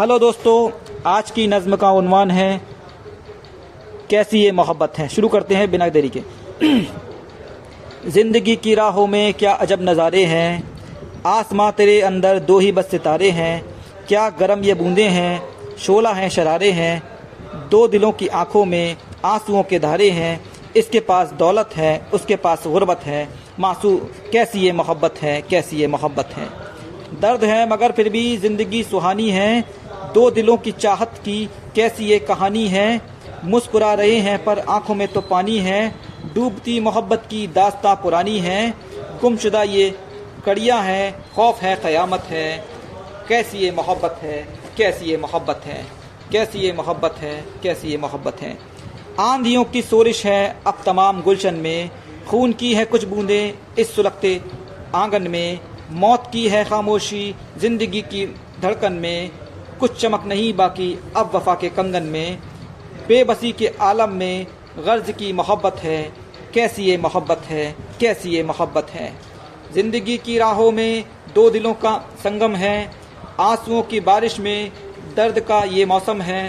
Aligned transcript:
Hello 0.00 0.18
दोस्तों, 0.18 0.70
आज 1.06 1.30
की 1.30 1.46
नज़म 1.46 1.76
का 1.76 1.90
उनवान 1.90 2.30
है। 2.30 2.60
कैसी 4.10 4.38
ये 4.38 4.52
मोहब्बत 4.52 4.98
है? 4.98 5.08
शुरू 5.08 5.28
करते 5.28 5.54
हैं 5.54 5.70
बिना 5.70 5.88
देरी 5.88 6.10
के। 6.16 6.22
ज़िंदगी 8.10 8.56
की 8.56 8.74
राहों 8.74 9.06
में 9.06 9.34
क्या 9.34 9.52
अजब 9.52 9.78
नज़ारे 9.82 10.24
हैं? 10.24 10.72
आसमां 11.26 11.72
तेरे 11.72 12.00
अंदर 12.00 12.38
दो 12.38 12.58
ही 12.58 12.72
बस 12.72 12.90
सितारे 12.90 13.30
हैं। 13.30 13.64
क्या 14.08 14.30
गरम 14.30 14.60
ये 14.60 14.74
बूंदे 14.74 15.04
हैं? 15.04 15.42
शोला 15.78 16.12
हैं, 16.12 16.28
शरारे 16.28 16.70
हैं। 16.70 17.02
दो 17.70 17.88
दिलों 17.88 18.12
की 18.12 18.26
आँखों 18.26 18.64
में 18.64 18.96
आंसुओं 19.24 19.62
के 19.62 19.78
धारे 19.78 20.10
हैं। 20.10 20.40
इसके 20.76 21.00
पास 21.00 21.32
दौलत 21.32 21.70
है, 21.76 22.08
उसके 22.14 22.36
पास 22.36 22.66
गुर्बत 22.66 23.00
है। 23.06 23.28
मासू 23.60 23.96
कैसी 24.32 24.60
ये 24.60 24.72
मोहब्बत 24.72 25.14
है? 25.22 25.42
कैसी 25.42 25.76
ये 25.76 25.86
मोहब्बत 25.86 26.26
है? 26.26 26.66
दर्द 27.20 27.44
है 27.44 27.68
मगर 27.70 27.92
फिर 27.92 28.08
भी 28.08 28.36
ज़िंदगी 28.36 28.82
सुहानी 28.82 29.30
है। 29.30 29.64
दो 30.16 30.30
दिलों 30.30 30.56
की 30.56 30.72
चाहत 30.72 31.14
की 31.18 31.50
कैसी 31.74 32.04
ये 32.04 32.18
कहानी 32.18 32.68
है? 32.68 33.00
मुस्कुरा 33.44 33.94
रहे 33.94 34.16
हैं, 34.16 34.44
पर 34.44 34.58
आँखों 34.58 34.94
में 34.94 35.08
तो 35.08 35.20
पानी 35.20 35.58
है। 35.58 35.94
डूबती 36.34 36.80
मोहब्बत 36.80 37.26
की 37.30 37.46
दास्ता 37.46 37.94
पुरानी 37.94 38.38
है। 38.38 38.74
गुमशुदा 39.20 39.62
ये 39.62 39.98
कड़िया 40.46 40.76
है, 40.76 41.10
खौफ 41.34 41.62
है, 41.62 41.76
क़यामत 41.76 42.20
है। 42.20 42.64
कैसी 43.28 43.58
ये 43.58 43.70
मोहब्बत 43.70 44.18
है? 44.22 44.48
कैसी 44.76 45.10
ये 45.10 45.16
मोहब्बत 45.16 45.60
है? 45.64 45.86
कैसी 46.32 46.58
ये 46.58 46.72
मोहब्बत 46.72 47.16
है? 47.18 47.44
कैसी 47.62 47.88
ये 47.88 47.96
मोहब्बत 47.96 48.40
है? 48.40 48.58
आंधियों 49.20 49.64
की 49.64 49.82
सोरिश 49.82 50.26
है 50.26 50.56
अब 50.66 50.82
तमाम 50.86 51.22
गुलशन 51.22 51.54
में। 51.54 51.90
खून 52.28 52.52
की 52.52 52.74
है 52.74 52.84
कुछ 52.84 53.04
बूंदें 53.04 53.52
इस 53.78 53.94
सुलगते 53.94 54.40
आँगन 54.94 55.30
में। 55.30 55.60
मौत 55.90 56.30
की 56.32 56.48
है 56.48 56.64
खामोशी 56.64 57.34
ज़िंदगी 57.58 58.00
की 58.00 58.26
धड़कन 58.62 58.92
में। 58.92 59.30
कुछ 59.80 60.00
चमक 60.00 60.24
नहीं 60.26 60.52
बाकी 60.56 60.98
अब 61.16 61.30
वफा 61.34 61.54
के 61.54 61.68
कंगन 61.68 62.02
में। 62.02 62.38
बेबसी 63.08 63.52
के 63.52 63.66
आलम 63.80 64.12
में 64.12 64.46
गर्ज 64.78 65.10
की 65.10 65.32
मोहब्बत 65.32 65.76
है। 65.78 66.02
कैसी 66.54 66.82
ये 66.82 66.96
मोहब्बत 66.96 67.42
है? 67.44 67.74
कैसी 68.00 68.30
ये 68.30 68.42
मोहब्बत 68.42 68.90
है? 68.90 69.12
ज़िंदगी 69.74 70.16
की 70.18 70.38
राहों 70.38 70.70
में 70.72 71.04
दो 71.34 71.48
दिलों 71.50 71.72
का 71.74 71.96
संगम 72.18 72.54
है। 72.56 72.90
आंसुओं 73.40 73.82
की 73.82 74.00
बारिश 74.00 74.38
में 74.40 74.72
दर्द 75.16 75.40
का 75.40 75.58
ये 75.64 75.84
मौसम 75.86 76.20
है। 76.20 76.42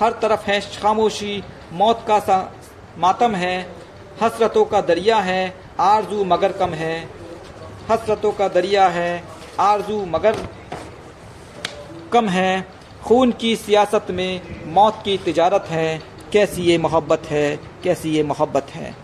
हर 0.00 0.12
तरफ़ 0.12 0.50
है 0.50 0.60
खामोशी, 0.82 1.42
मौत 1.72 2.04
का 2.08 2.18
सा 2.18 2.38
मातम 2.98 3.34
है। 3.34 3.56
हसरतों 4.22 4.64
का 4.64 4.80
दरिया 4.80 5.18
है, 5.20 5.54
आरज़ू 5.80 6.24
मगर 6.24 6.52
कम 6.52 6.70
है। 6.74 6.94
हसरतों 7.90 8.32
का 8.32 8.48
दरिया 8.48 8.88
है, 8.88 9.22
आरज़ू 9.60 10.04
मगर 10.06 10.36
कम 12.12 12.28
है। 12.28 12.66
खून 13.04 13.32
की 13.32 13.56
सियासत 13.56 14.06
में 14.10 14.40
मौत 14.66 15.02
की 15.04 15.16
तजारत 15.18 15.64
है। 15.68 16.02
कैसी 16.32 16.62
ये 16.62 16.78
मोहब्बत 16.78 17.22
है? 17.26 17.56
कैसी 17.84 18.10
ये 18.10 18.22
मोहब्बत 18.22 18.66
है? 18.70 18.94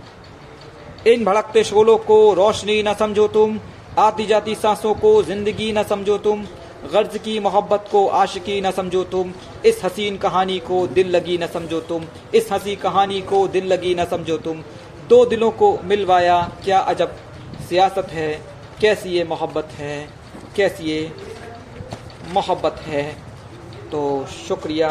इन 1.07 1.25
भड़कते 1.25 1.65
शोलों 1.65 1.97
को 1.99 2.35
रोशनी 2.35 2.83
न 2.83 2.95
समझो 2.95 3.27
तुम। 3.29 3.59
आती 3.99 4.27
जाती 4.27 4.55
सांसों 4.55 4.95
को 4.95 5.23
ज़िंदगी 5.23 5.73
न 5.73 5.83
समझो 5.83 6.19
तुम। 6.19 6.45
गर्ज 6.93 7.19
की 7.19 7.39
मोहब्बत 7.41 7.89
को 7.93 8.07
आशिकी 8.07 8.61
न 8.61 8.71
समझो 8.71 9.05
तुम। 9.05 9.33
इस 9.65 9.81
हसीन 9.85 10.17
कहानी 10.17 10.59
को 10.59 10.87
दिल 10.87 11.11
लगी 11.11 11.39
न 11.39 11.47
समझो 11.47 11.81
तुम। 11.81 12.05
इस 12.35 12.49
हसी 12.53 12.77
कहानी 12.77 13.21
को 13.21 13.47
दिल 13.49 13.67
लगी 13.67 13.95
न 13.95 14.05
समझो 14.05 14.37
तुम। 14.39 14.63
दो 15.09 15.25
दिलों 15.27 15.51
को 15.51 15.79
मिलवाया 15.85 16.41
क्या 16.65 16.79
अजब 16.79 17.17
सियासत 17.69 18.09
है। 18.11 18.33
कैसी 18.81 19.11
ये 19.11 19.25
मोहब्बत 19.25 19.69
है? 19.73 20.09
कैसी 20.57 20.85
ये 20.85 21.13
मोहब्बत 22.33 22.81
है 22.87 23.03
तो 23.93 24.03
शुक्रिया। 24.27 24.89